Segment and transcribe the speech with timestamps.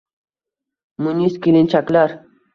[1.03, 2.19] Munis kelinchaklar